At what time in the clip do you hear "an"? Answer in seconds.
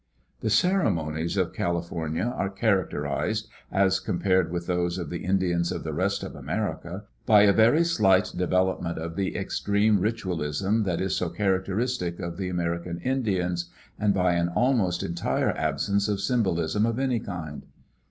14.33-14.49